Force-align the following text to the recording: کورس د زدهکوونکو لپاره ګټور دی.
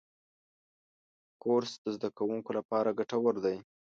کورس 1.41 1.71
د 1.83 1.85
زدهکوونکو 1.95 2.49
لپاره 2.57 2.95
ګټور 2.99 3.35
دی. 3.45 3.57